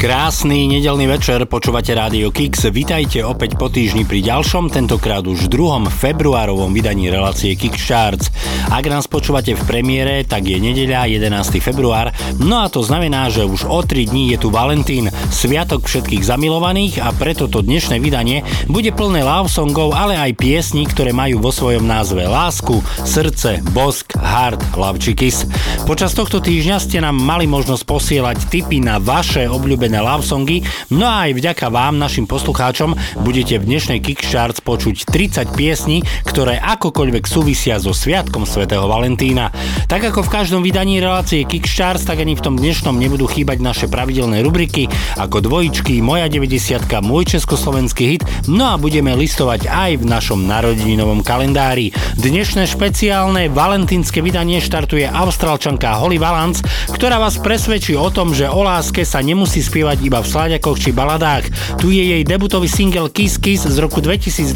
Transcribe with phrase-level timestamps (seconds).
[0.00, 2.72] Krásny nedelný večer, počúvate Rádio Kix.
[2.72, 8.32] Vitajte opäť po týždni pri ďalšom, tentokrát už druhom februárovom vydaní relácie Kix Charts.
[8.72, 11.60] Ak nás počúvate v premiére, tak je nedeľa 11.
[11.60, 16.24] február, no a to znamená, že už o 3 dní je tu Valentín, sviatok všetkých
[16.24, 18.40] zamilovaných a preto to dnešné vydanie
[18.72, 24.16] bude plné love songov, ale aj piesní, ktoré majú vo svojom názve lásku, srdce, bosk,
[24.16, 25.44] heart, love či kiss.
[25.84, 30.62] Počas tohto týždňa ste nám mali možnosť posielať tipy na vaše obľúbené obľúbené love songy,
[30.94, 32.94] no a aj vďaka vám, našim poslucháčom,
[33.26, 39.50] budete v dnešnej Kickstarts počuť 30 piesní, ktoré akokoľvek súvisia so Sviatkom svätého Valentína.
[39.90, 43.86] Tak ako v každom vydaní relácie Kickstarts, tak ani v tom dnešnom nebudú chýbať naše
[43.90, 44.86] pravidelné rubriky
[45.18, 51.26] ako dvojičky, moja 90 môj československý hit, no a budeme listovať aj v našom narodeninovom
[51.26, 51.90] kalendári.
[52.14, 56.62] Dnešné špeciálne valentínske vydanie štartuje austrálčanka Holly Valance,
[56.94, 60.76] ktorá vás presvedčí o tom, že o láske sa nemusí spievať spievať iba v sláďakoch
[60.76, 61.48] či baladách.
[61.80, 64.52] Tu je jej debutový single Kiss Kiss z roku 2002,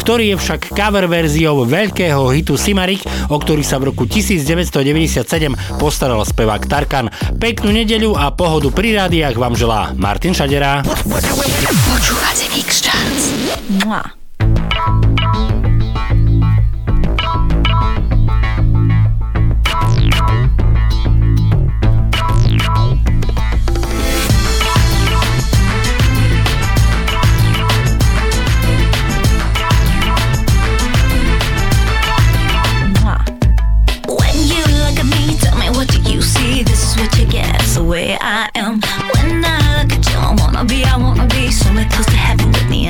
[0.00, 5.28] ktorý je však cover verziou veľkého hitu Simarik, o ktorý sa v roku 1997
[5.76, 7.12] postaral spevák Tarkan.
[7.36, 10.80] Peknú nedeľu a pohodu pri rádiách vám želá Martin Šadera.
[11.04, 13.28] Počúvate Charts.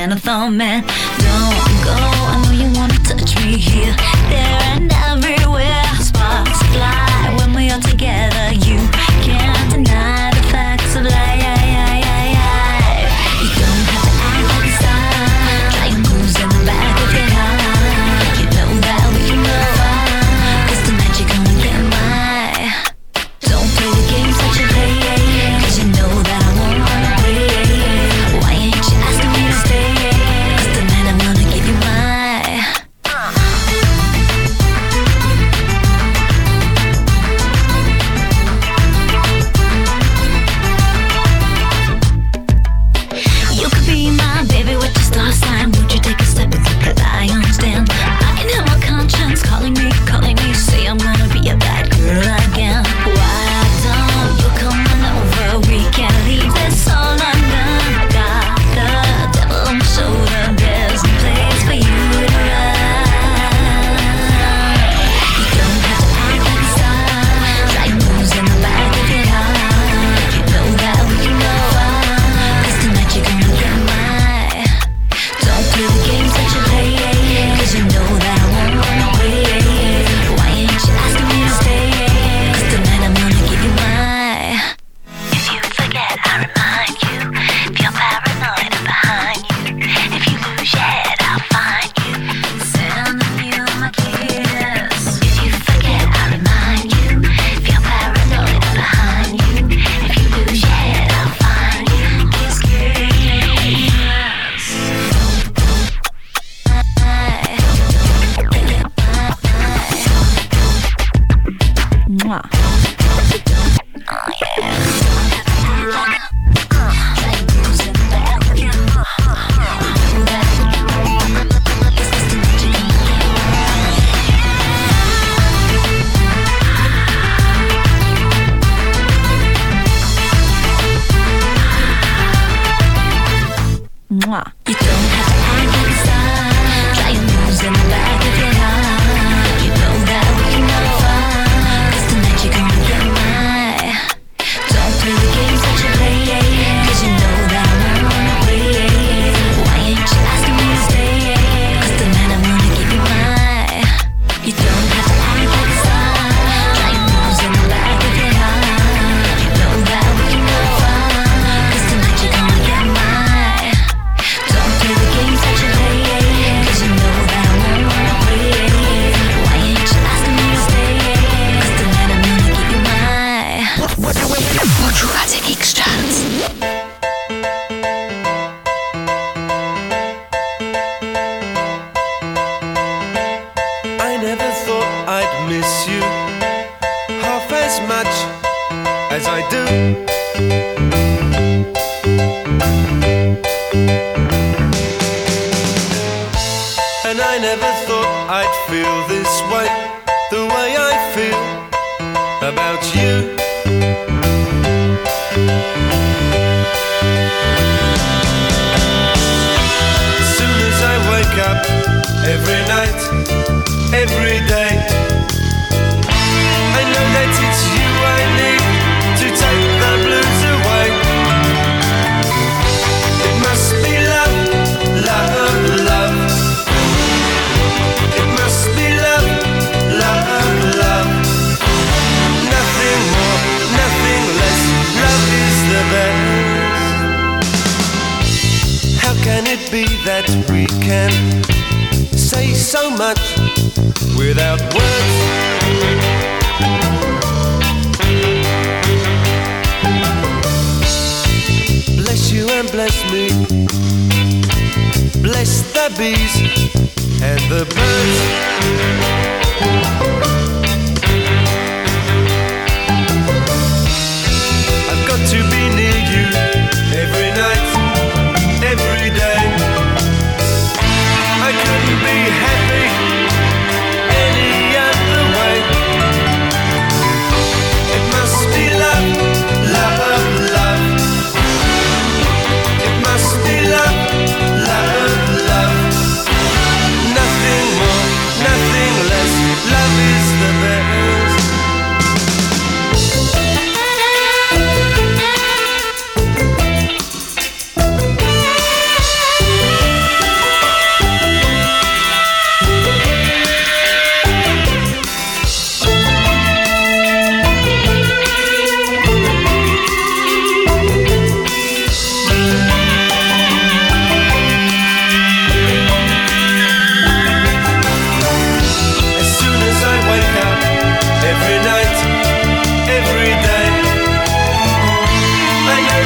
[0.03, 0.81] And a thumb, man.
[0.81, 2.22] Don't go,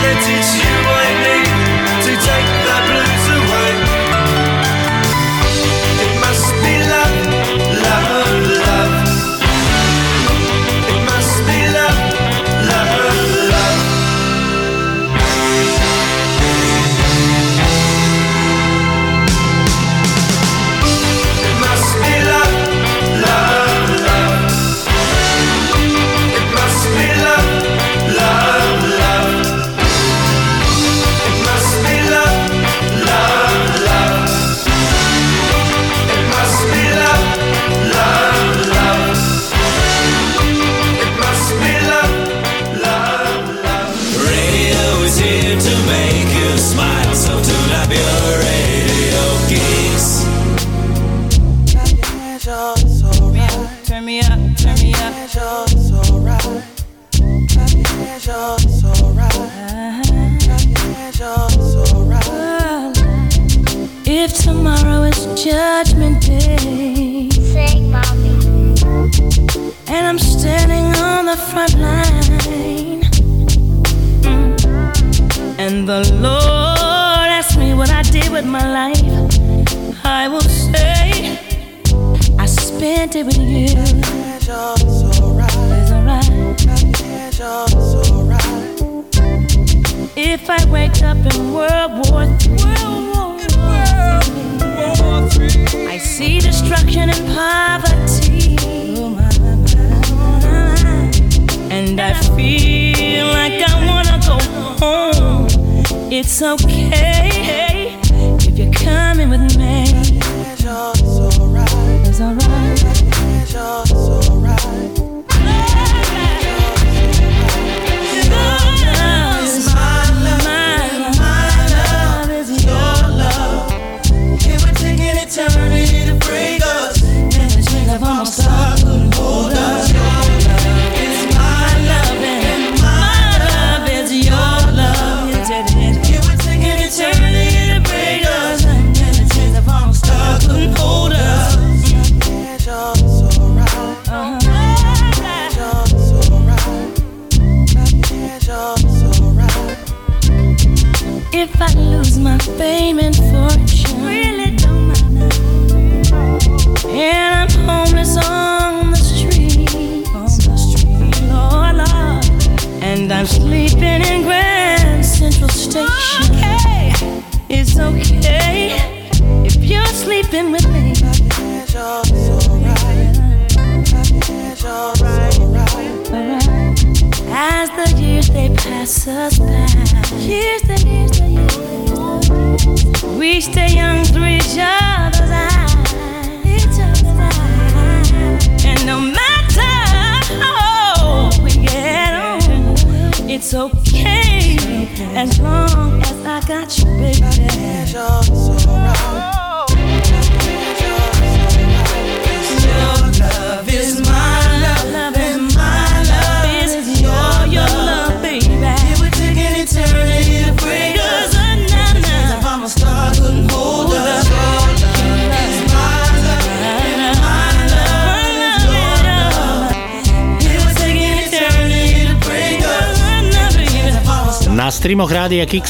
[0.08, 0.97] that it's you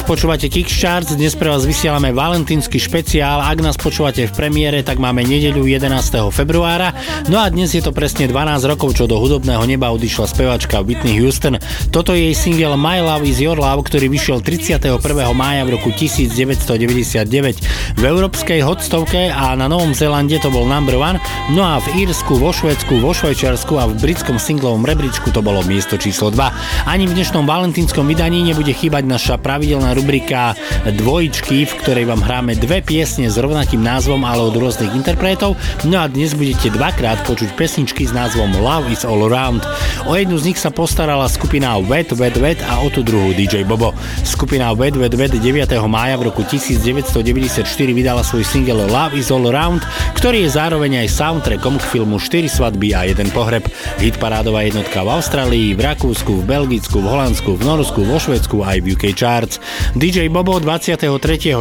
[0.07, 5.03] počúvate Kix Charts, dnes pre vás vysielame valentínsky špeciál, ak nás počúvate v premiére, tak
[5.03, 6.31] máme nedeľu 11.
[6.31, 6.95] februára,
[7.27, 11.19] no a dnes je to presne 12 rokov, čo do hudobného neba odišla spevačka Whitney
[11.19, 11.59] Houston.
[11.91, 14.95] Toto je jej single My Love is Your Love, ktorý vyšiel 31.
[15.35, 21.19] mája v roku 1999 v európskej hotstovke a na Novom Zélande to bol number one,
[21.51, 25.59] no a v Írsku, vo Švedsku, vo Švajčiarsku a v britskom singlovom rebríčku to bolo
[25.67, 26.87] miesto číslo 2.
[26.87, 30.53] Ani v dnešnom valentínskom vydaní nebude chýbať naša pravidelná rubrika
[30.85, 35.57] Dvojičky, v ktorej vám hráme dve piesne s rovnakým názvom, ale od rôznych interpretov.
[35.83, 39.65] No a dnes budete dvakrát počuť pesničky s názvom Love is All Around.
[40.05, 43.65] O jednu z nich sa postarala skupina Wet Wet Wet a o tú druhú DJ
[43.65, 43.91] Bobo.
[44.21, 45.73] Skupina Wet Wet Wet 9.
[45.89, 51.17] mája v roku 1994 vydala svoj single Love is All Around, ktorý je zároveň aj
[51.17, 53.65] soundtrackom k filmu 4 svadby a jeden pohreb.
[53.97, 58.83] Hitparádová jednotka v Austrálii, v Rakúsku, v Belgicku, v Holandsku, v Norsku, vo Švedsku aj
[58.83, 59.57] v UK Charts.
[59.95, 61.07] DJ Bobo 23.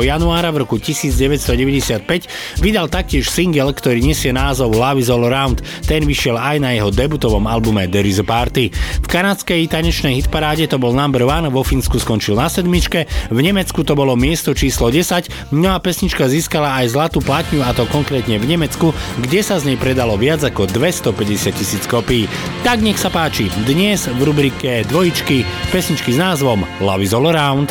[0.02, 5.62] januára v roku 1995 vydal taktiež single, ktorý nesie názov Love is All Around.
[5.86, 8.74] Ten vyšiel aj na jeho debutovom albume There is a Party.
[8.74, 13.86] V kanadskej tanečnej hitparáde to bol number one, vo Fínsku skončil na sedmičke, v Nemecku
[13.86, 18.40] to bolo miesto číslo 10, no a pesnička získala aj zlatú platňu a to konkrétne
[18.42, 18.90] v Nemecku,
[19.22, 22.26] kde sa z nej predalo viac ako 250 tisíc kopí.
[22.64, 27.70] Tak nech sa páči, dnes v rubrike dvojičky pesničky s názvom Love is All Around.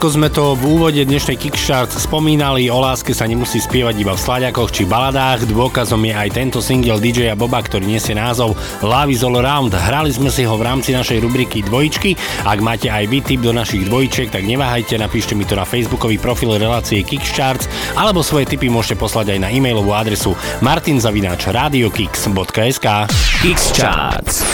[0.00, 4.24] ako sme to v úvode dnešnej Kickstart spomínali, o láske sa nemusí spievať iba v
[4.24, 5.44] sladiakoch či baladách.
[5.44, 9.76] Dôkazom je aj tento single DJ Boba, ktorý nesie názov Love is all around.
[9.76, 12.16] Hrali sme si ho v rámci našej rubriky Dvojičky.
[12.48, 16.16] Ak máte aj vy tip do našich dvojčiek, tak neváhajte, napíšte mi to na facebookový
[16.16, 20.32] profil relácie Kickcharts alebo svoje tipy môžete poslať aj na e-mailovú adresu
[20.64, 22.88] martinzavinač.radiokicks.sk
[23.44, 24.49] Kickcharts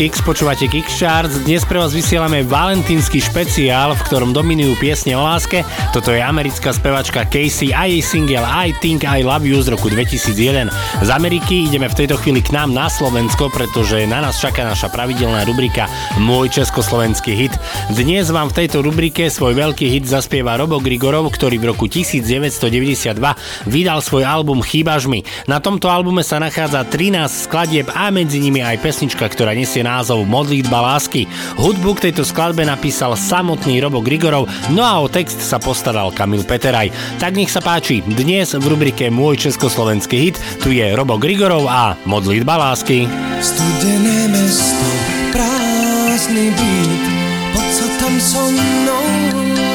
[0.00, 1.44] Kix, počúvate Kix Charts.
[1.44, 5.60] Dnes pre vás vysielame valentínsky špeciál, v ktorom dominujú piesne o láske.
[5.92, 9.92] Toto je americká spevačka Casey a jej single I Think I Love You z roku
[9.92, 10.72] 2001.
[11.04, 14.88] Z Ameriky ideme v tejto chvíli k nám na Slovensko, pretože na nás čaká naša
[14.88, 15.84] pravidelná rubrika
[16.16, 17.52] Môj československý hit.
[17.92, 23.20] Dnes vám v tejto rubrike svoj veľký hit zaspieva Robo Grigorov, ktorý v roku 1992
[23.68, 25.28] vydal svoj album Chýbaš mi.
[25.44, 30.22] Na tomto albume sa nachádza 13 skladieb a medzi nimi aj pesnička, ktorá nesie názov
[30.22, 31.26] Modlitba lásky.
[31.58, 36.46] Hudbu k tejto skladbe napísal samotný Robo Grigorov, no a o text sa postaral Kamil
[36.46, 36.94] Peteraj.
[37.18, 41.98] Tak nech sa páči, dnes v rubrike Môj československý hit tu je Robo Grigorov a
[42.06, 43.10] Modlitba lásky.
[43.42, 44.90] Studené mesto,
[45.34, 47.04] prázdny byt,
[47.50, 49.06] poď sa tam so mnou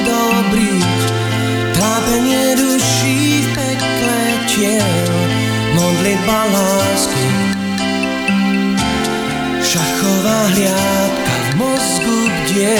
[0.07, 0.79] dobrý.
[1.75, 4.91] Trápenie duší v pekle tiel,
[5.75, 7.44] modlitba lásky.
[9.75, 12.79] Šachová hliadka v mozgu bdie,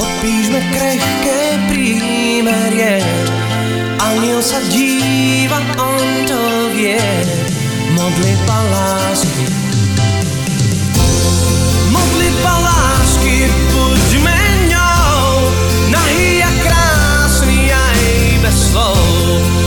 [0.00, 3.04] podpíšme krehké prímerie.
[4.00, 6.96] Aniel sa díva, on to vie,
[7.92, 9.44] modlitba lásky.
[11.92, 14.40] Modlitba lásky, buďme
[14.72, 15.52] ňou,
[15.92, 18.00] nahý a krásny aj
[18.40, 19.59] bez slov.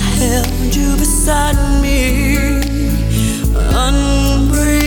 [0.00, 2.60] Held you beside me.
[3.72, 4.79] Unbreak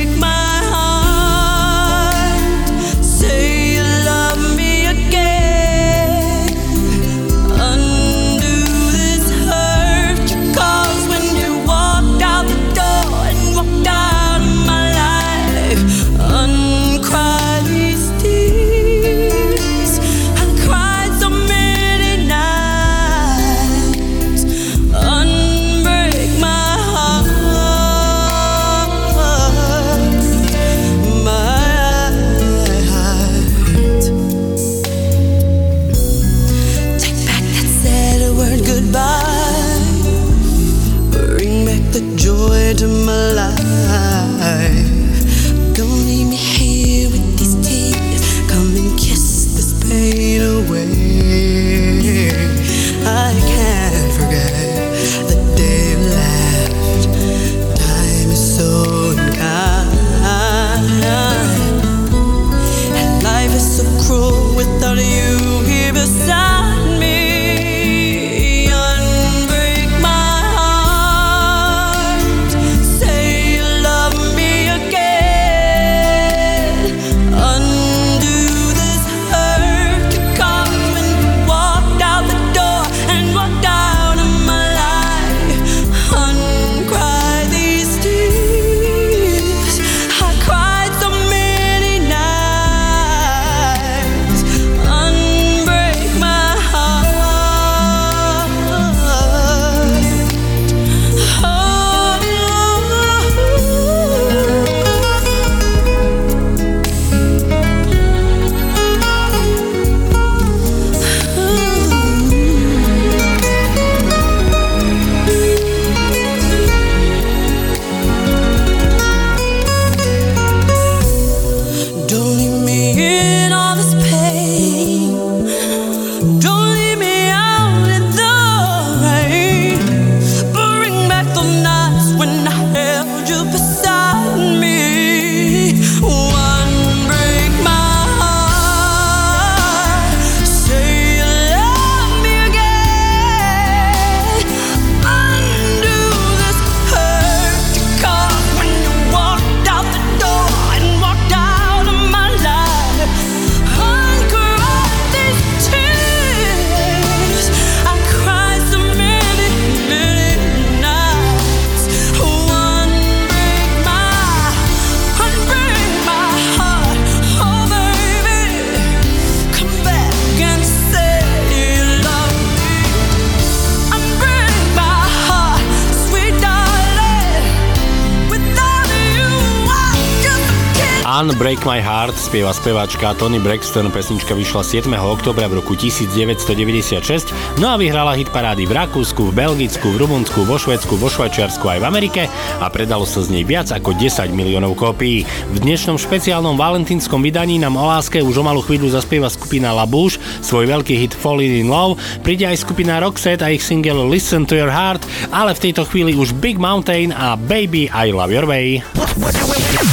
[182.34, 184.90] spieva speváčka Tony Braxton, pesnička vyšla 7.
[185.06, 187.30] oktobra v roku 1996,
[187.62, 191.62] no a vyhrala hit parády v Rakúsku, v Belgicku, v Rumunsku, vo Švedsku, vo Švajčiarsku
[191.62, 192.26] aj v Amerike
[192.58, 195.30] a predalo sa z nej viac ako 10 miliónov kópií.
[195.54, 199.86] V dnešnom špeciálnom valentínskom vydaní nám o láske už o malú chvíľu zaspieva skupina La
[199.86, 204.50] Labouche, svoj veľký hit Falling in Love, príde aj skupina Roxette a ich single Listen
[204.50, 208.50] to Your Heart, ale v tejto chvíli už Big Mountain a Baby I Love Your
[208.50, 208.82] Way.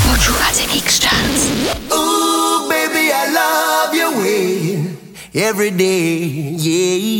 [0.08, 1.79] Počúvate Mix Chance.
[5.34, 6.16] every day.
[6.16, 7.19] Yeah.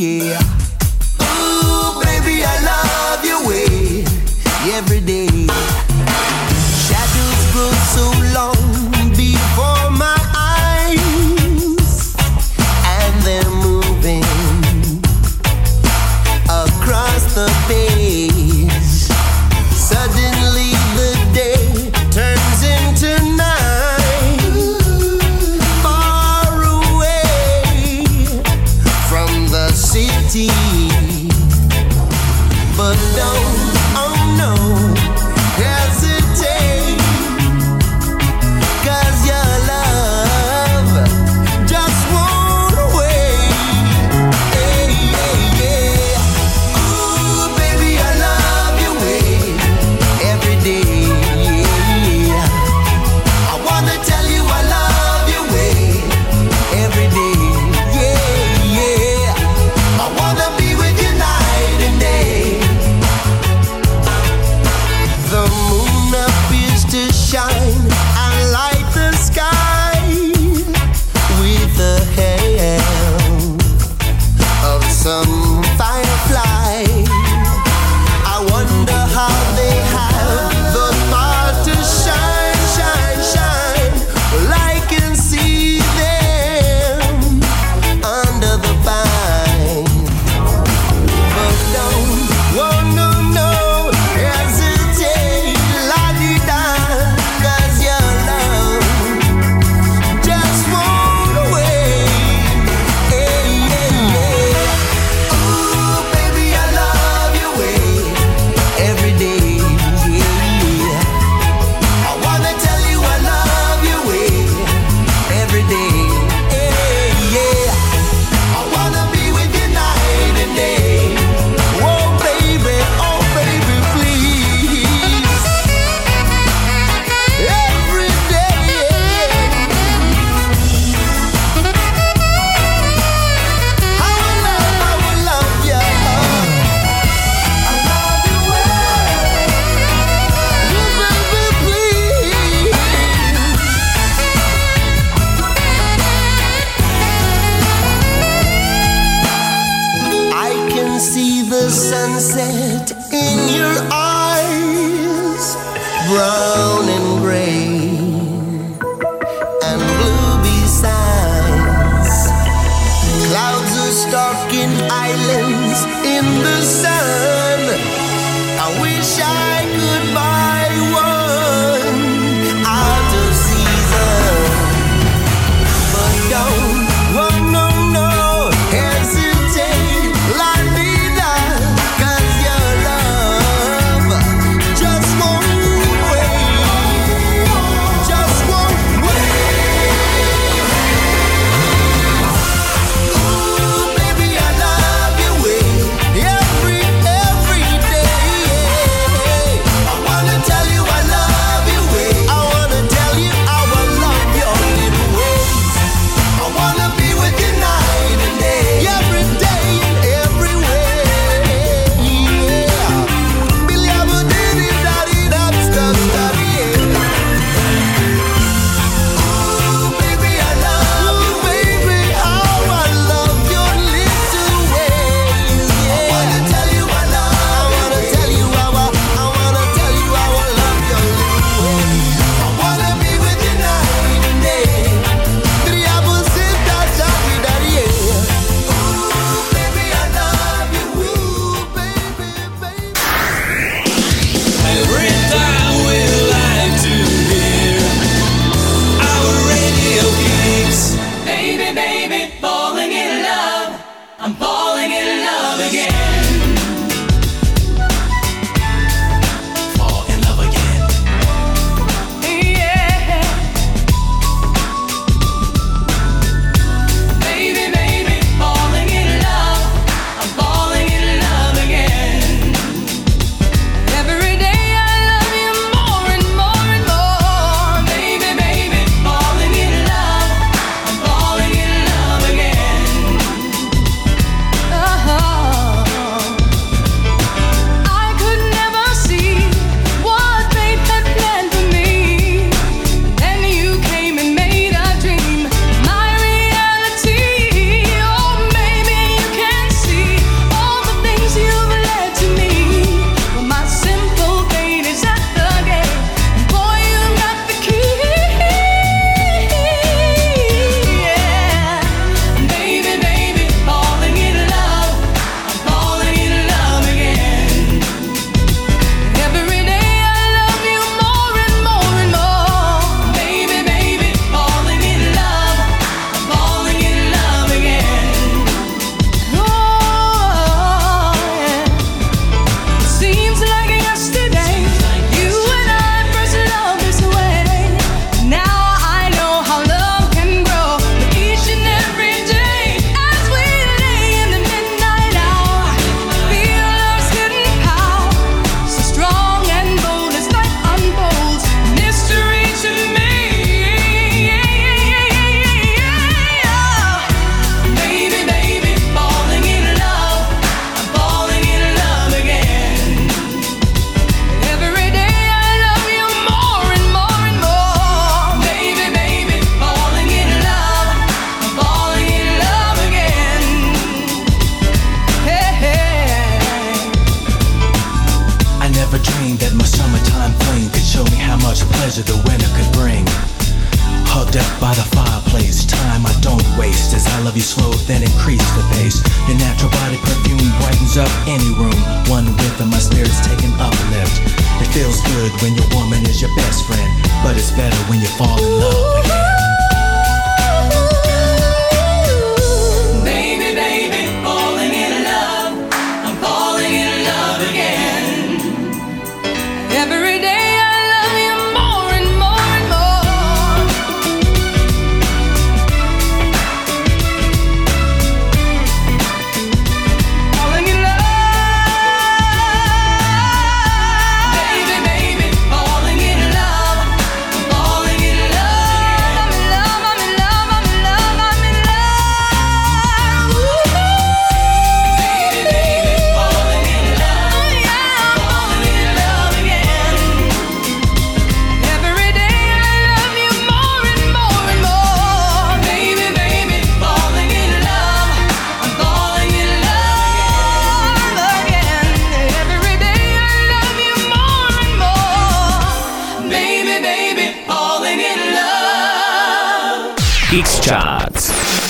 [460.31, 461.70] Kicks Charts.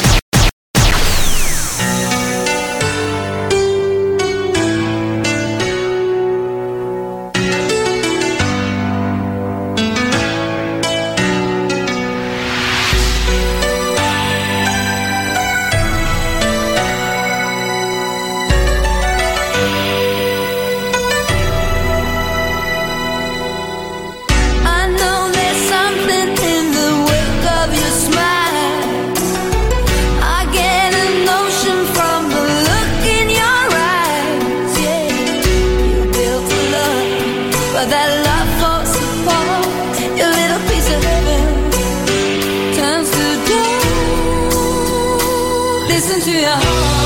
[46.41, 46.99] Listen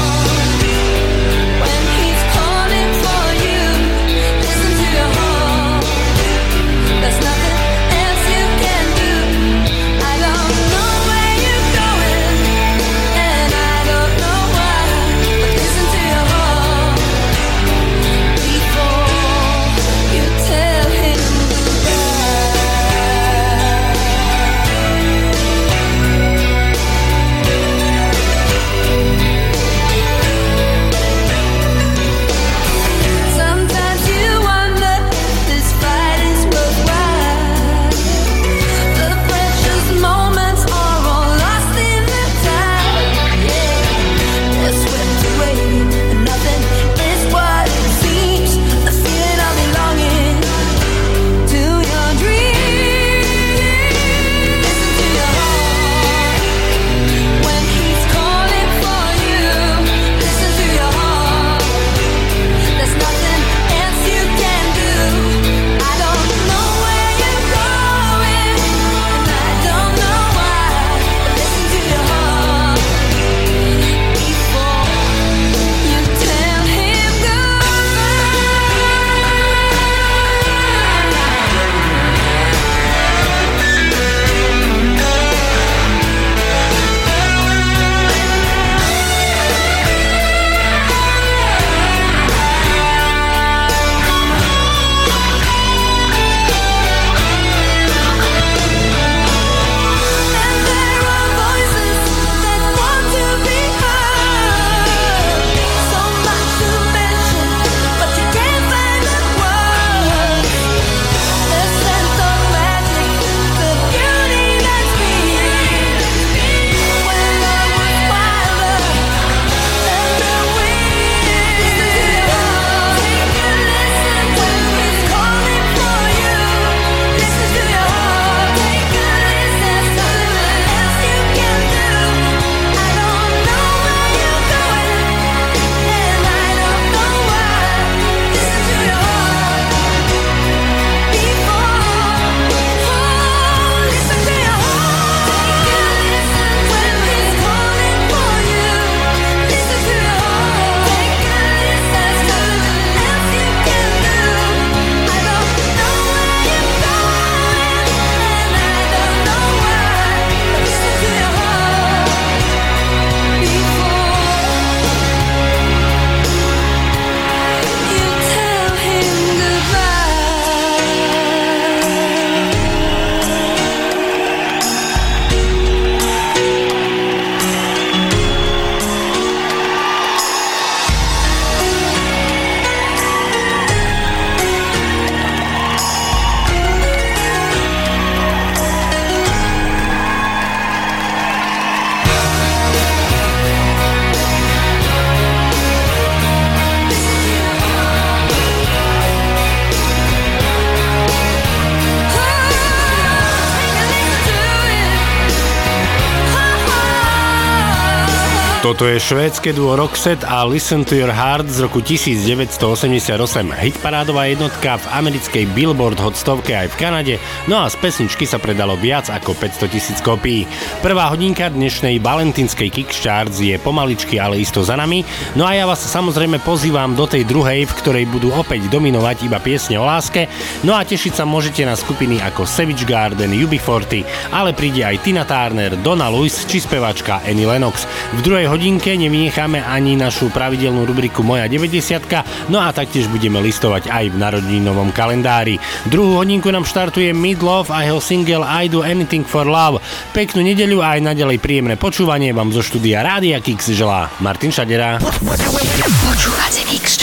[208.64, 213.12] Toto je švédske duo Roxette a Listen to Your Heart z roku 1988.
[213.60, 218.40] Hitparádová jednotka v americkej Billboard hot stovke aj v Kanade, no a z pesničky sa
[218.40, 220.48] predalo viac ako 500 tisíc kopií.
[220.80, 225.04] Prvá hodinka dnešnej valentínskej Kickstarts je pomaličky, ale isto za nami,
[225.36, 229.44] no a ja vás samozrejme pozývam do tej druhej, v ktorej budú opäť dominovať iba
[229.44, 230.24] piesne o láske,
[230.64, 235.28] no a tešiť sa môžete na skupiny ako Savage Garden, UB40, ale príde aj Tina
[235.28, 237.84] Turner, Donna Lewis či spevačka Annie Lennox.
[238.16, 243.90] V druhej hodinke nevynecháme ani našu pravidelnú rubriku Moja 90 no a taktiež budeme listovať
[243.90, 245.58] aj v narodinovom kalendári.
[245.90, 249.82] Druhú hodinku nám štartuje Midlove a jeho single I Do Anything For Love.
[250.14, 255.02] Peknú nedeľu a aj naďalej príjemné počúvanie vám zo štúdia Rádia Kix želá Martin Šadera.
[255.02, 257.02] Počúvate Kix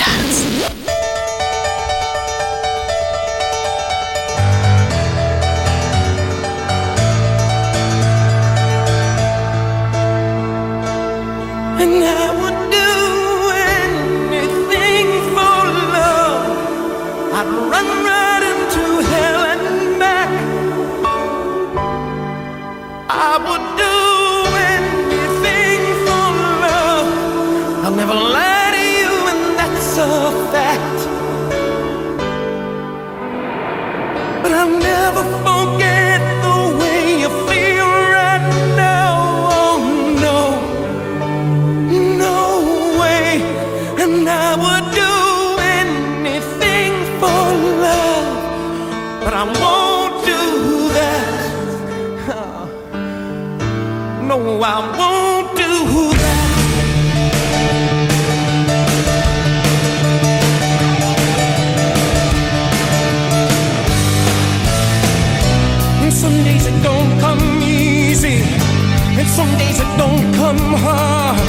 [69.42, 71.39] Some days it don't come hard.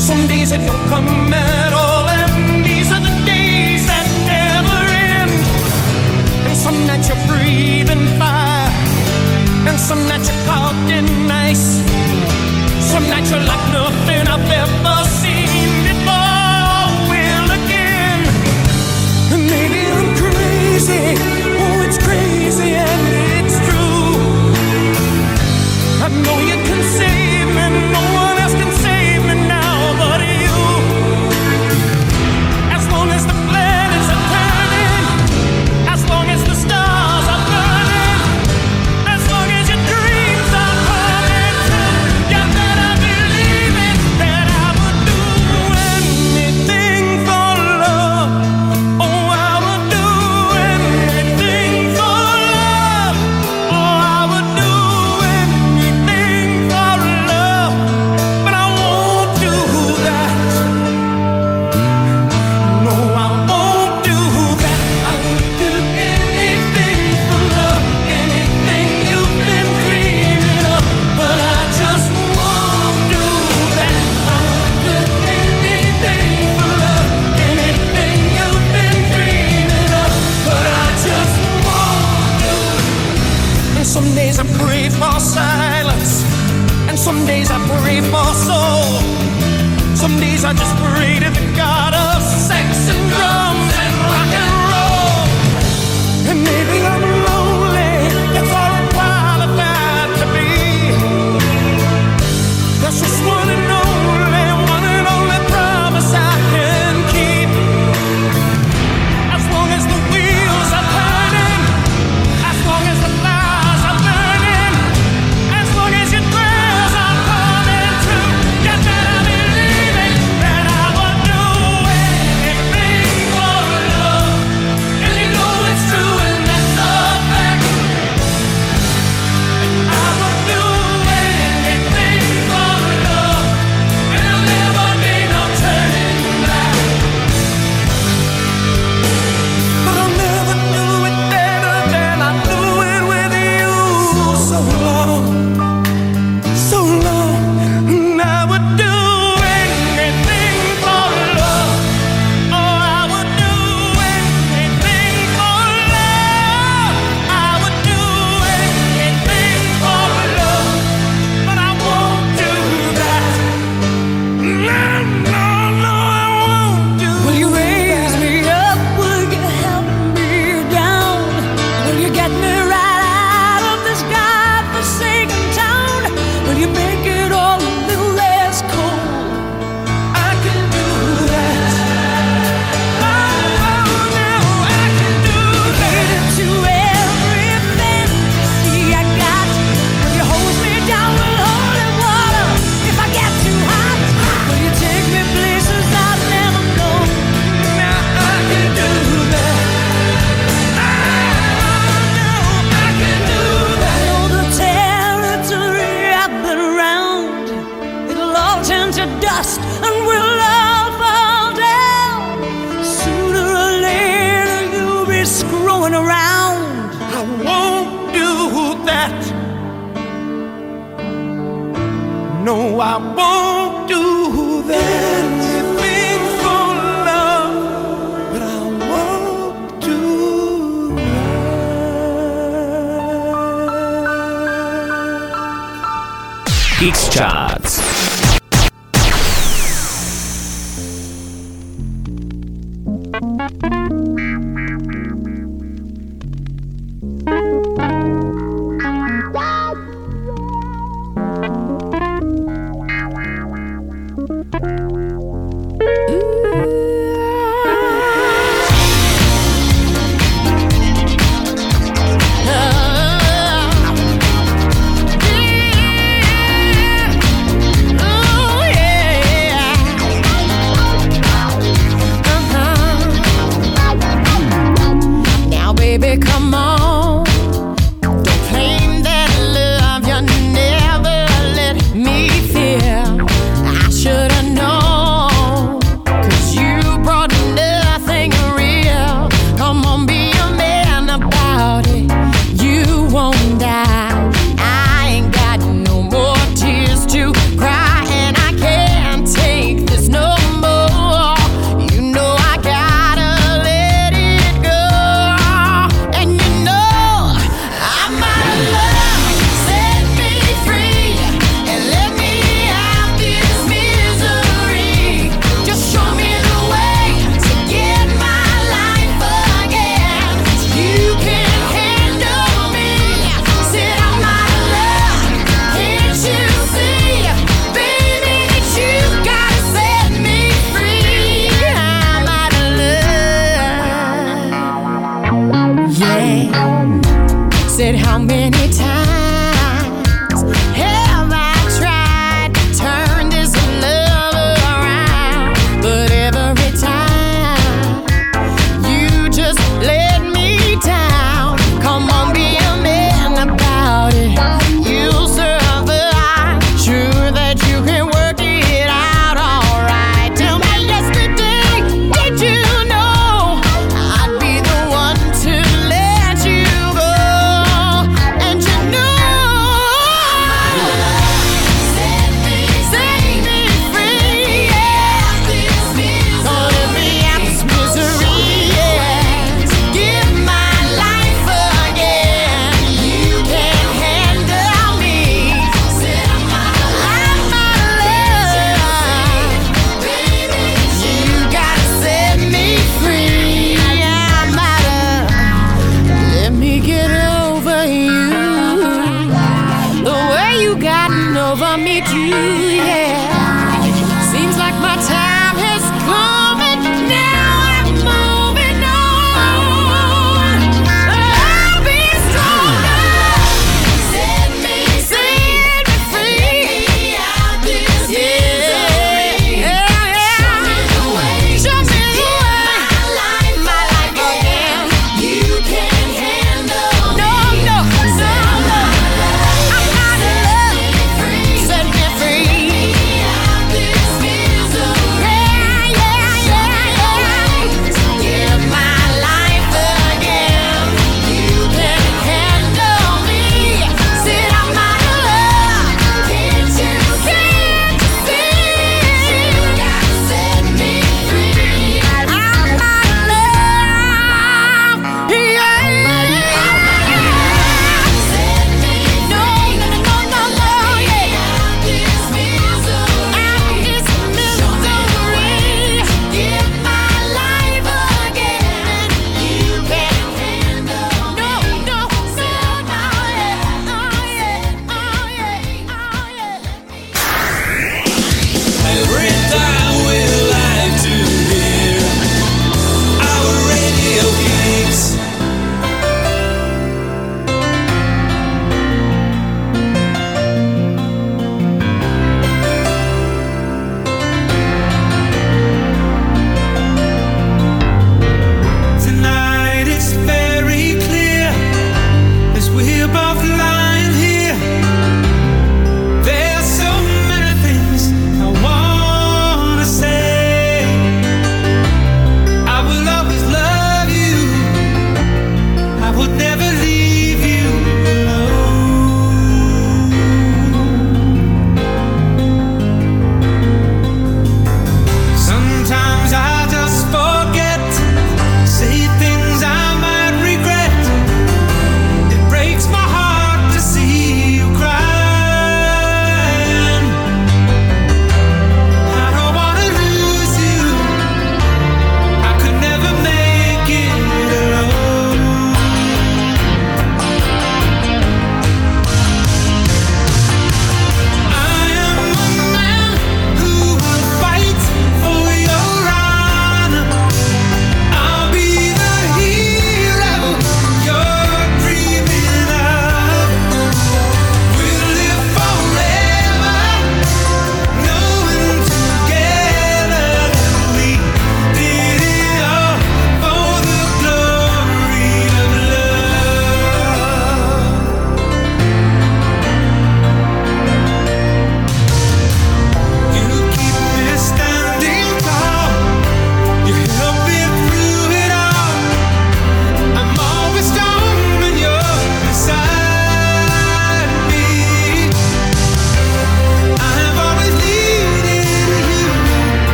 [0.00, 2.06] Some days it don't come at all.
[2.08, 4.78] And these are the days that never
[5.10, 5.34] end.
[6.46, 8.70] And some nights you're breathing fire.
[9.66, 11.82] And some nights you're caught in ice.
[12.92, 13.69] Some nights you're like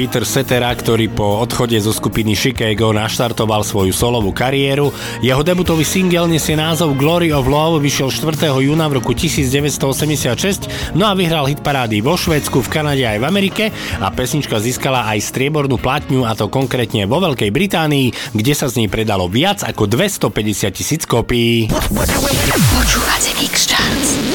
[0.00, 4.88] Peter Cetera, ktorý po odchode zo skupiny Chicago naštartoval svoju solovú kariéru.
[5.20, 8.48] Jeho debutový singel nesie názov Glory of Love, vyšiel 4.
[8.64, 13.28] júna v roku 1986, no a vyhral hit parády vo Švedsku, v Kanade aj v
[13.28, 13.64] Amerike
[14.00, 18.80] a pesnička získala aj striebornú platňu a to konkrétne vo Veľkej Británii, kde sa z
[18.80, 20.32] nej predalo viac ako 250
[20.80, 21.68] tisíc kopií.
[21.68, 24.29] Počúvate Mix Chance.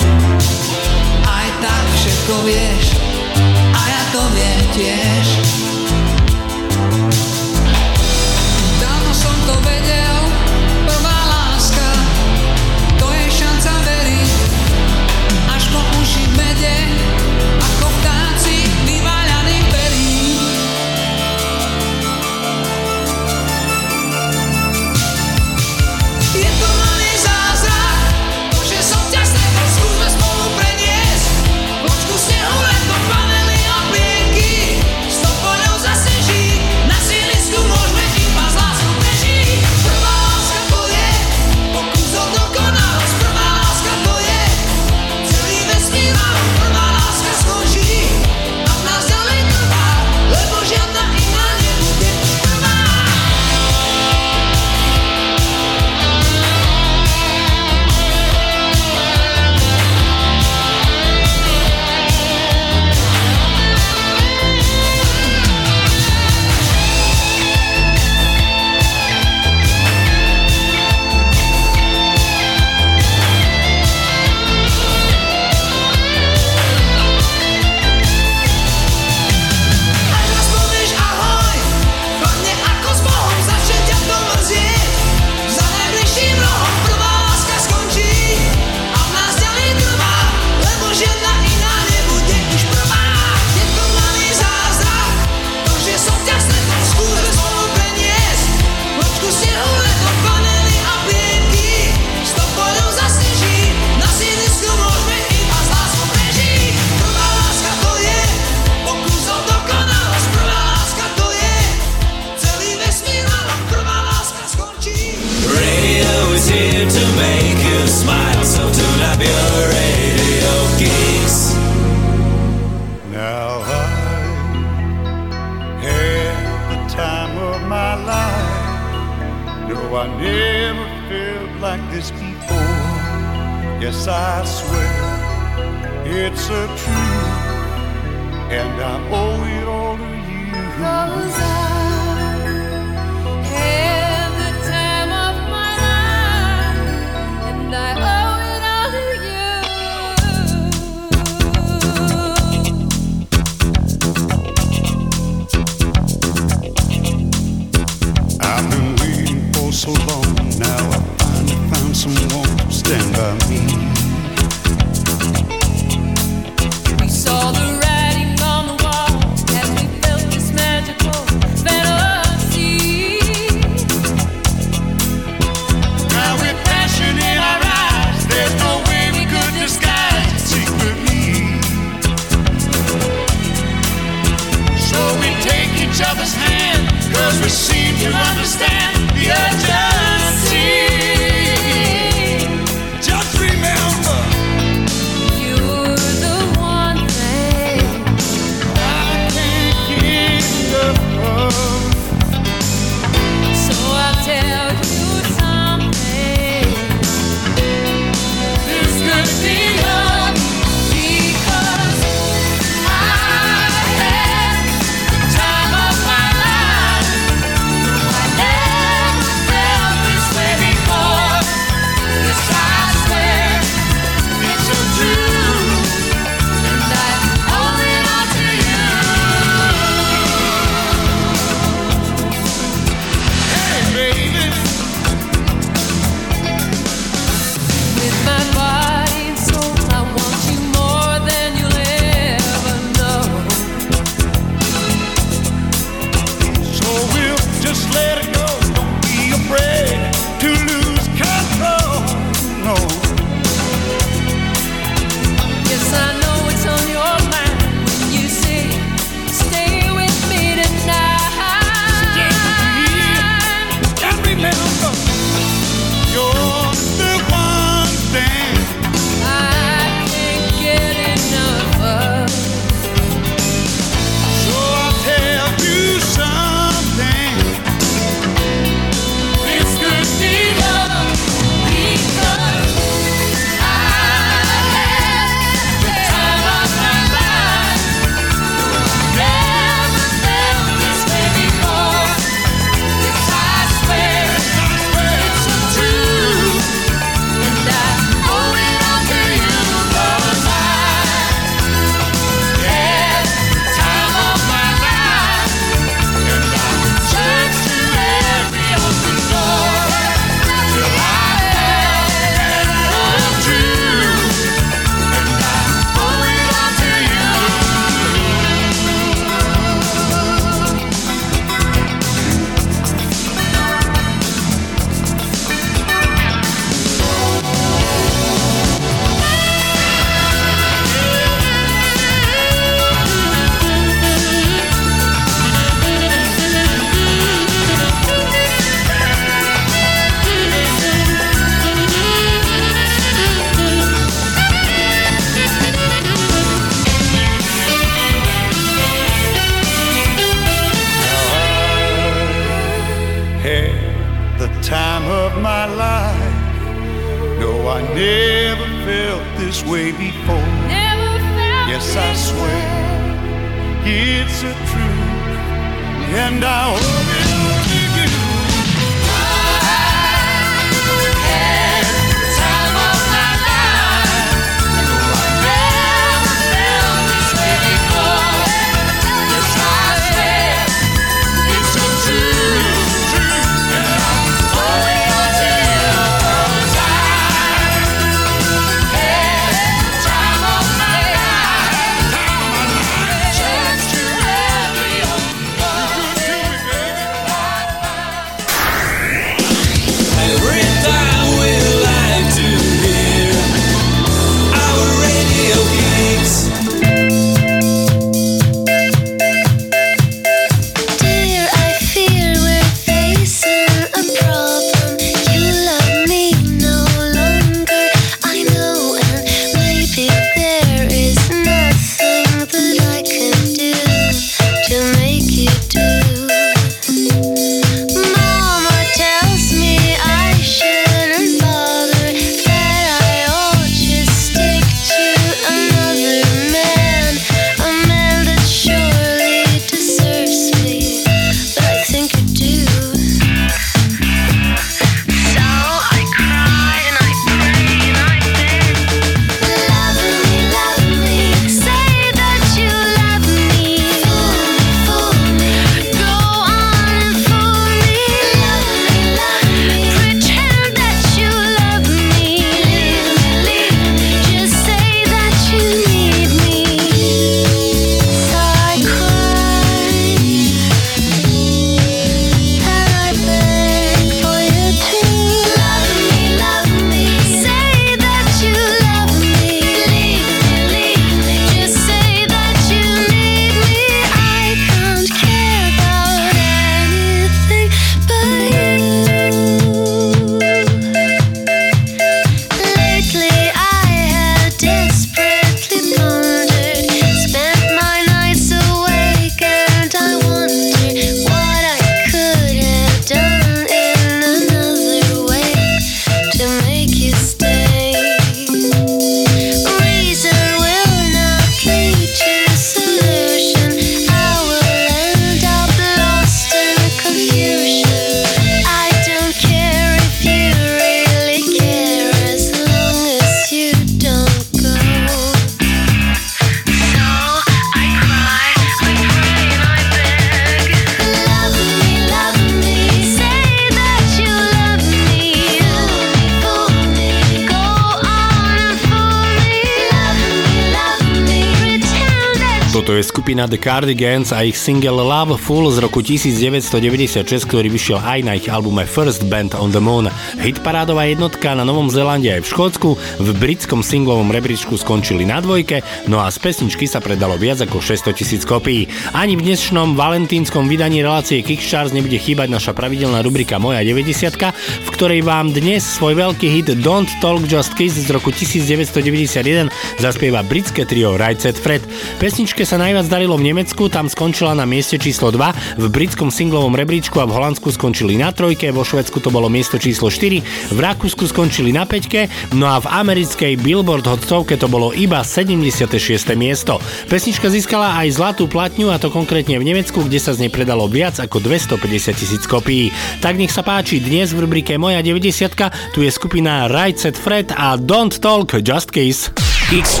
[543.78, 548.82] Cardigans a ich single Love Full z roku 1996, ktorý vyšiel aj na ich albume
[548.82, 550.10] First Band on the Moon.
[550.42, 552.90] Hitparádová jednotka na Novom Zélande aj v Škótsku,
[553.22, 557.78] v britskom singlovom rebríčku skončili na dvojke, no a z pesničky sa predalo viac ako
[557.78, 558.90] 600 tisíc kopií.
[559.14, 564.34] Ani v dnešnom valentínskom vydaní relácie Kickstarts nebude chýbať naša pravidelná rubrika Moja 90,
[564.82, 569.70] v ktorej vám dnes svoj veľký hit Don't Talk Just Kiss z roku 1991
[570.02, 571.86] zaspieva britské trio Right Set Fred.
[572.18, 576.72] Pesničke sa najviac darilo v Nemecku, tam skončila na mieste číslo 2, v britskom singlovom
[576.72, 580.78] rebríčku a v Holandsku skončili na trojke, vo Švedsku to bolo miesto číslo 4, v
[580.78, 585.92] Rakúsku skončili na 5, no a v americkej Billboard 100 to bolo iba 76.
[586.38, 586.80] miesto.
[587.12, 590.88] Pesnička získala aj zlatú platňu a to konkrétne v Nemecku, kde sa z nej predalo
[590.88, 592.88] viac ako 250 tisíc kopií.
[593.20, 597.50] Tak nech sa páči, dnes v rubrike Moja 90 tu je skupina Right Set Fred
[597.52, 599.34] a Don't Talk Just Kiss.
[599.68, 600.00] X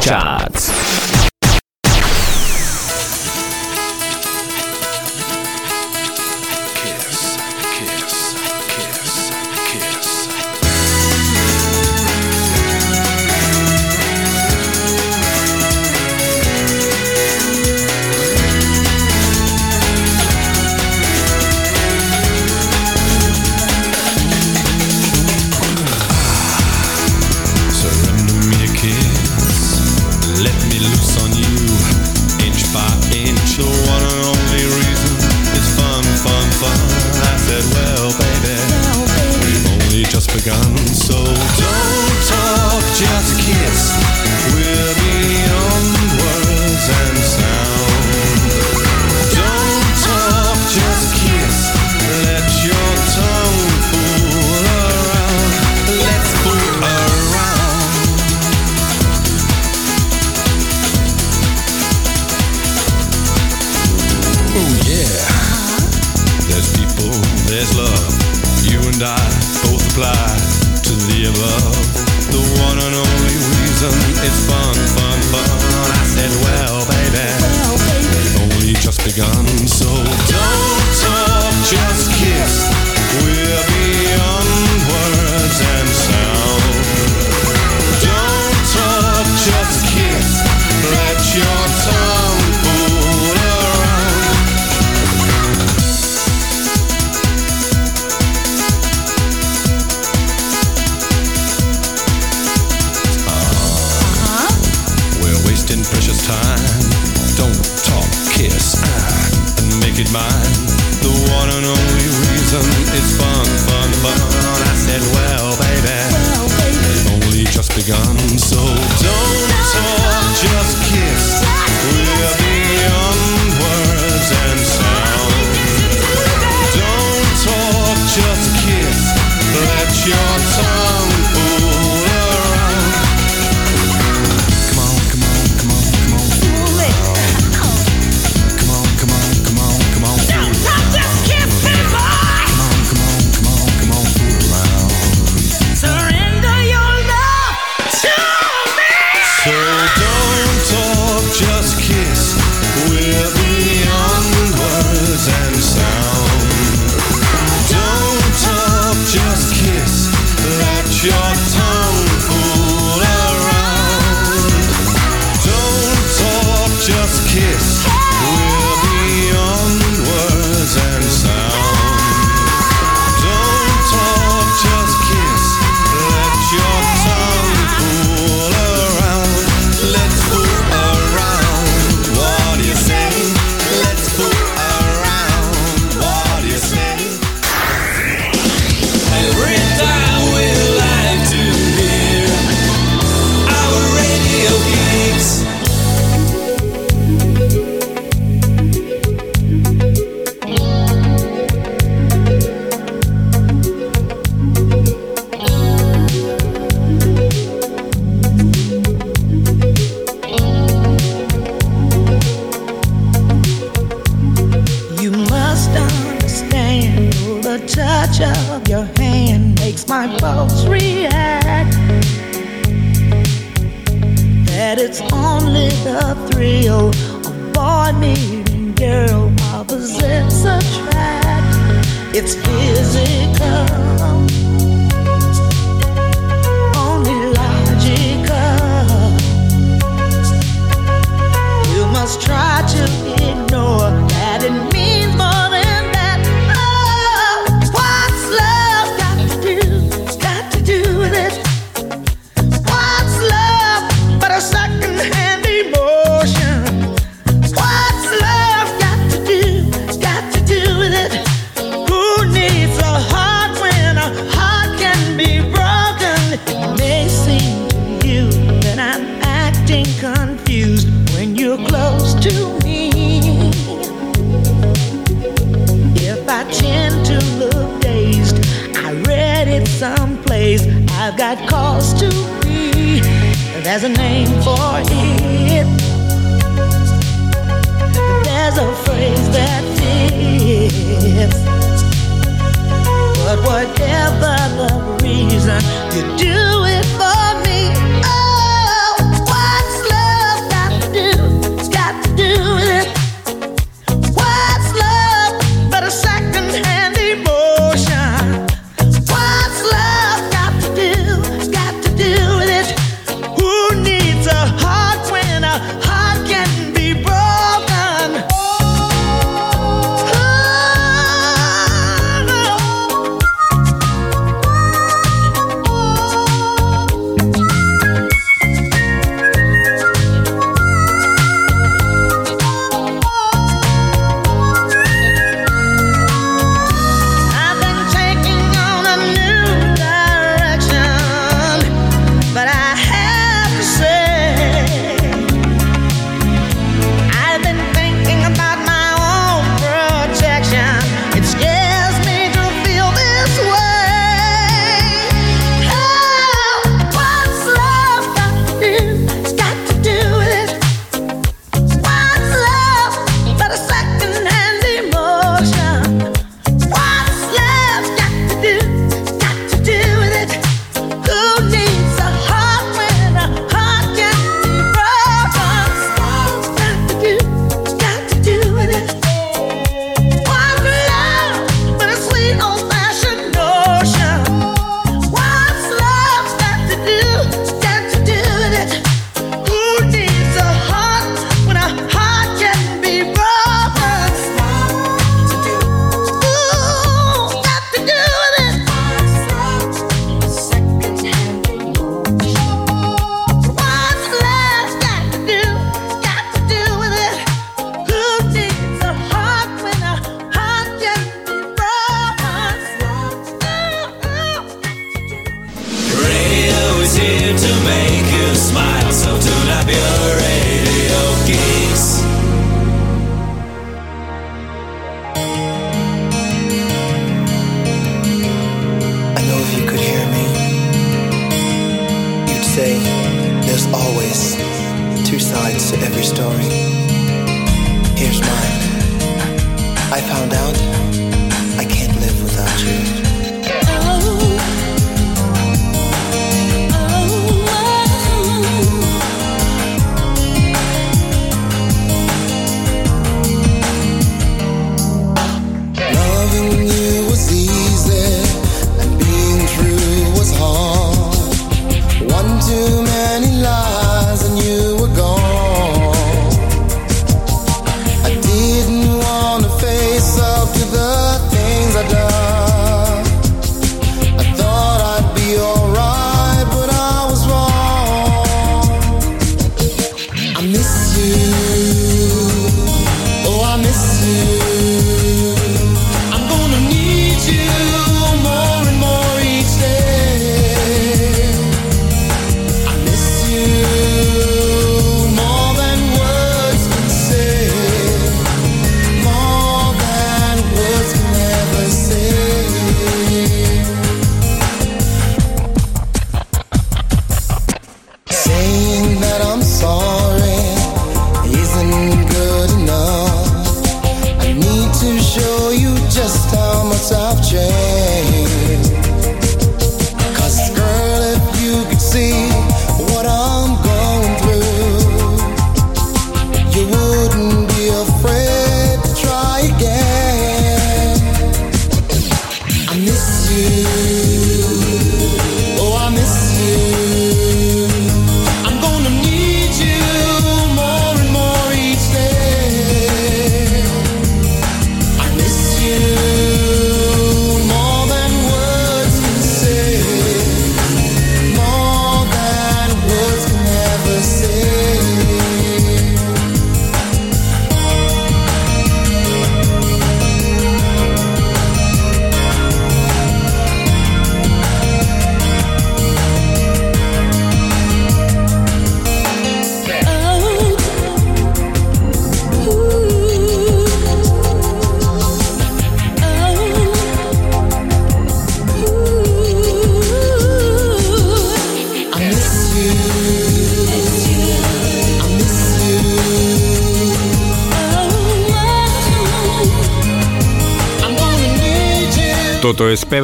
[417.40, 420.17] to make you smile, so tune up your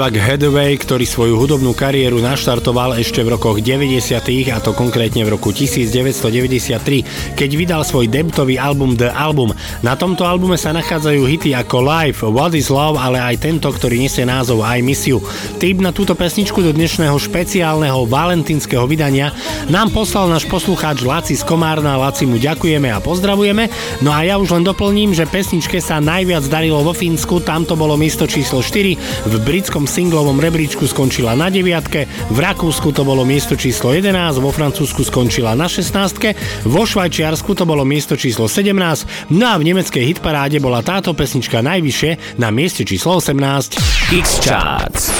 [0.04, 4.20] Spevak Hathaway, ktorý svoju hudobnú kariéru naštartoval ešte v rokoch 90.
[4.52, 9.56] a to konkrétne v roku 1993, keď vydal svoj debutový album The Album.
[9.80, 13.96] Na tomto albume sa nachádzajú hity ako Life, What is Love, ale aj tento, ktorý
[13.96, 15.24] nesie názov I Miss You.
[15.56, 19.32] Tip na túto pesničku do dnešného špeciálneho valentínskeho vydania
[19.72, 21.96] nám poslal náš poslucháč Laci z Komárna.
[21.96, 23.70] Laci mu ďakujeme a pozdravujeme.
[24.02, 27.78] No a ja už len doplním, že pesničke sa najviac darilo vo Fínsku, tam to
[27.78, 33.22] bolo miesto číslo 4, v britskom singlovom rebríčku skončila na 9, v Rakúsku to bolo
[33.22, 39.30] miesto číslo 11, vo Francúzsku skončila na 16, vo Švajčiarsku to bolo miesto číslo 17,
[39.30, 43.78] no a v nemeckej hitparáde bola táto pesnička najvyššie na mieste číslo 18.
[44.10, 45.13] X-Charts.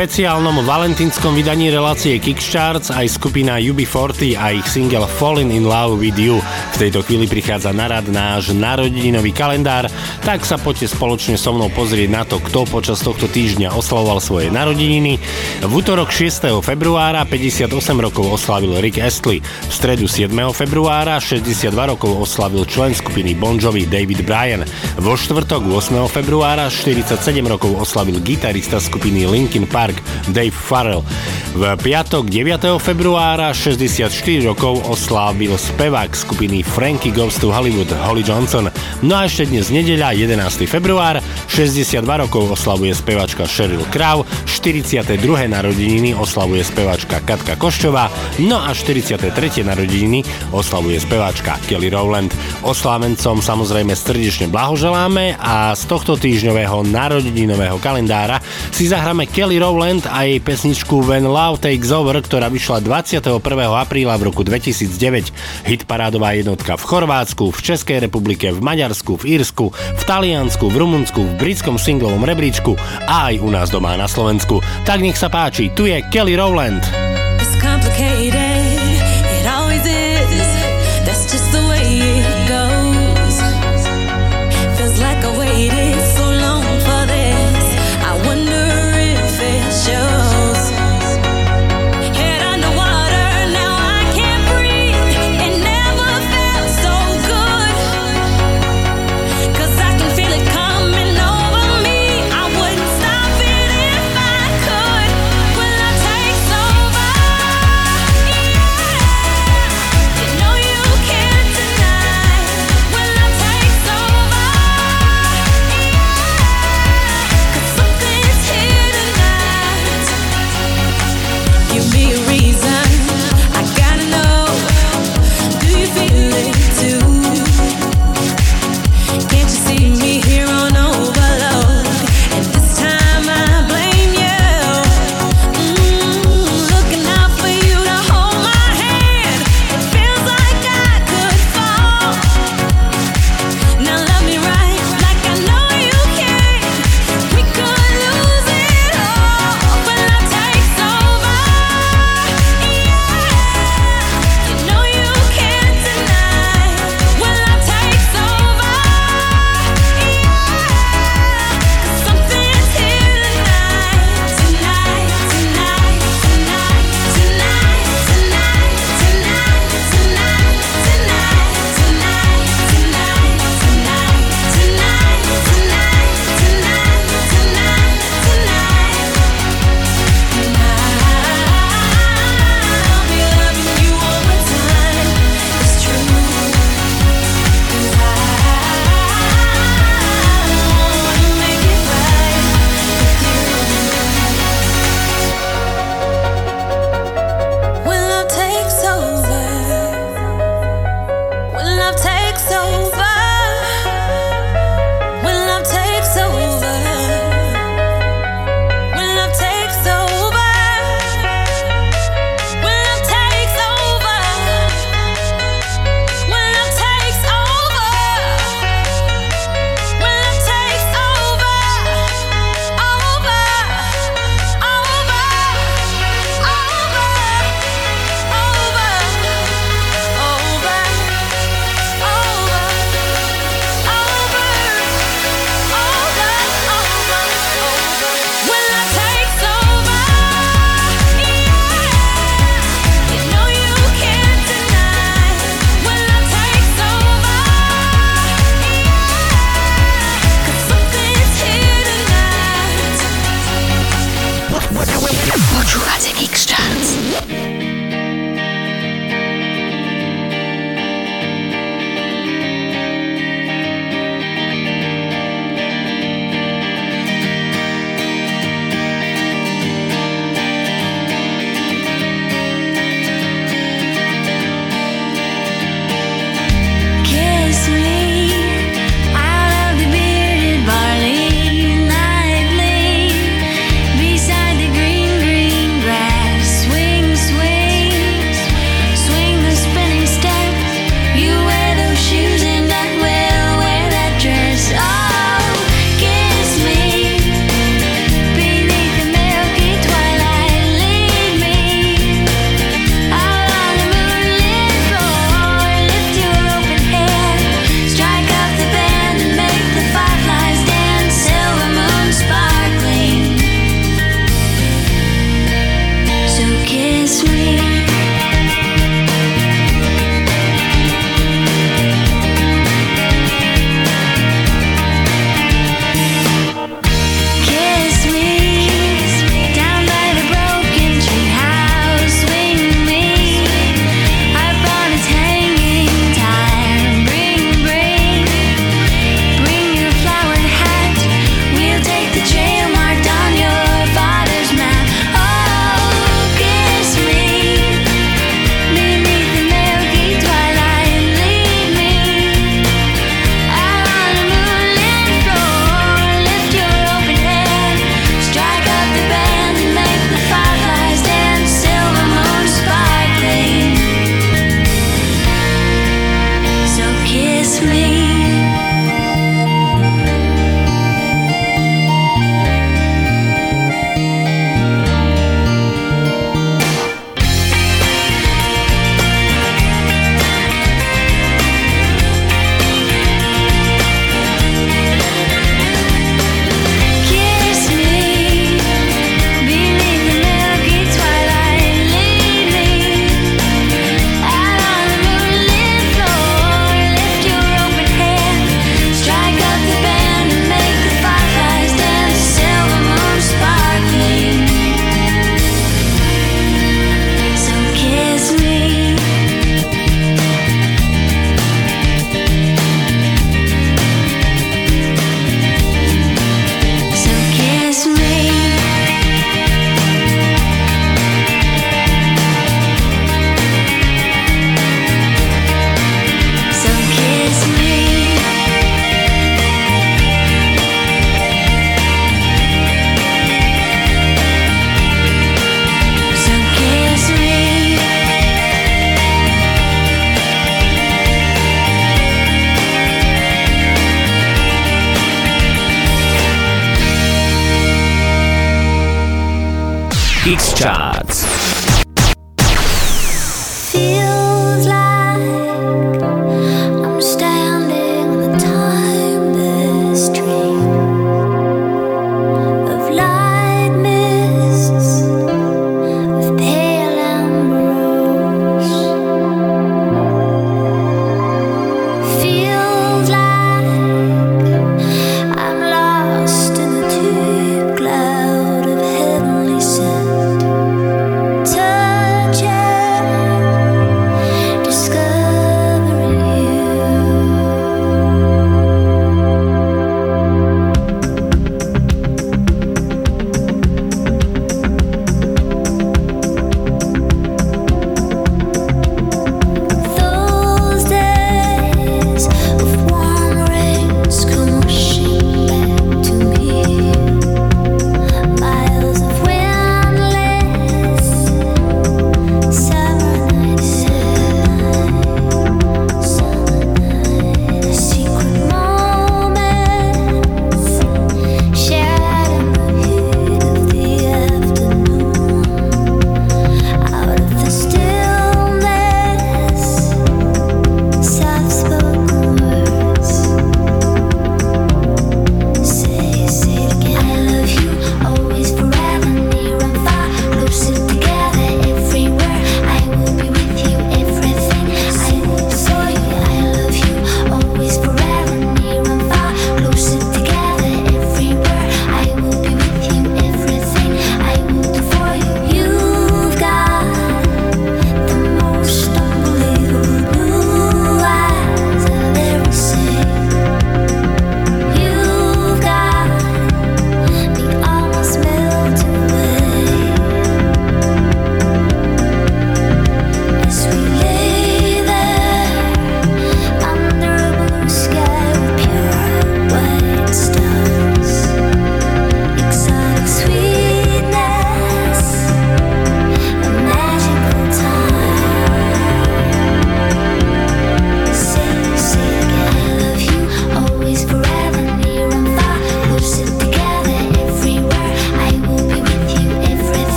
[0.00, 6.16] Špeciálnom valentínskom vydaní relácie Kickcharts aj skupina UB40 a ich single Falling in Love with
[6.16, 6.40] You.
[6.72, 9.92] V tejto chvíli prichádza na rad náš narodinový kalendár,
[10.24, 14.48] tak sa poďte spoločne so mnou pozrieť na to, kto počas tohto týždňa oslavoval svoje
[14.48, 15.20] narodeniny.
[15.60, 16.64] V útorok 6.
[16.64, 17.68] februára 58
[18.00, 20.32] rokov oslavil Rick Astley, v stredu 7.
[20.56, 24.64] februára 62 rokov oslavil člen skupiny Bon Jovi David Bryan,
[24.96, 26.00] vo štvrtok 8.
[26.08, 27.12] februára 47
[27.44, 30.00] rokov oslavil gitarista skupiny Linkin Park
[30.32, 31.04] Dave Farrell.
[31.52, 32.80] V piatok 9.
[32.80, 34.08] februára 64
[34.48, 38.72] rokov oslávil spevák skupiny Frankie Goes to Hollywood Holly Johnson.
[39.04, 40.40] No a ešte dnes nedeľa 11.
[40.64, 41.20] február
[41.52, 44.24] 62 rokov oslavuje spevačka Sheryl Crow,
[44.60, 45.48] 42.
[45.48, 48.12] narodeniny oslavuje spevačka Katka Koščová,
[48.44, 49.32] no a 43.
[49.64, 50.20] narodeniny
[50.52, 52.36] oslavuje speváčka Kelly Rowland.
[52.60, 58.36] Oslávencom samozrejme srdečne blahoželáme a z tohto týždňového narodeninového kalendára
[58.80, 63.36] si zahráme Kelly Rowland a jej pesničku When Love Takes Over, ktorá vyšla 21.
[63.76, 65.68] apríla v roku 2009.
[65.68, 70.80] Hit parádová jednotka v Chorvátsku, v Českej republike, v Maďarsku, v Írsku, v Taliansku, v
[70.80, 72.72] Rumunsku, v britskom singlovom rebríčku
[73.04, 74.64] a aj u nás doma na Slovensku.
[74.88, 77.19] Tak nech sa páči, tu je Kelly Rowland.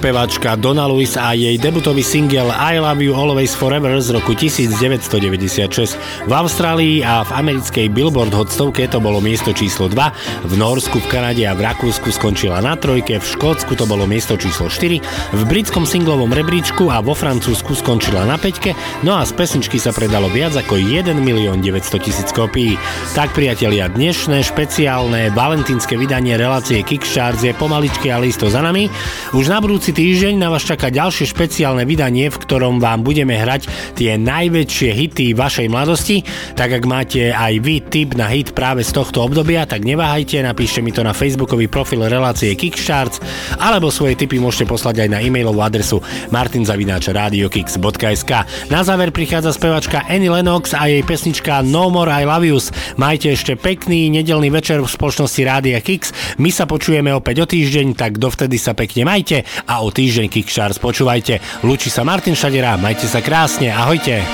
[0.00, 6.24] Speváčka Donna Lewis a jej debutový single I Love You Always Forever z roku 1996.
[6.24, 11.04] V Austrálii a v americkej Billboard Hot 100 to bolo miesto číslo 2, v Norsku,
[11.04, 15.36] v Kanade a v Rakúsku skončila na trojke, v Škótsku to bolo miesto číslo 4,
[15.36, 19.92] v britskom singlovom rebríčku a vo Francúzsku skončila na 5, no a z pesničky sa
[19.92, 22.80] predalo viac ako 1 milión 900 tisíc kopií.
[23.12, 28.88] Tak priatelia, dnešné špeciálne valentínske vydanie relácie Kickstarts je pomaličky a listo za nami.
[29.36, 33.94] Už na budúci týždeň na vás čaká ďalšie špeciálne vydanie, v ktorom vám budeme hrať
[33.94, 36.26] tie najväčšie hity vašej mladosti.
[36.58, 40.82] Tak ak máte aj vy tip na hit práve z tohto obdobia, tak neváhajte, napíšte
[40.82, 43.22] mi to na facebookový profil relácie Kickstarts
[43.62, 46.02] alebo svoje tipy môžete poslať aj na e-mailovú adresu
[46.34, 48.32] martinzavináčradiokix.sk
[48.66, 52.74] Na záver prichádza spevačka Annie Lennox a jej pesnička No More I Love Yous.
[52.98, 56.10] Majte ešte pekný nedelný večer v spoločnosti Rádia Kix.
[56.42, 60.82] My sa počujeme opäť o týždeň, tak dovtedy sa pekne majte a o týždeň Kickstarts
[60.82, 61.62] počúvajte.
[61.62, 64.24] Lúči sa Martin Šadera, majte sa krásne, ahojte.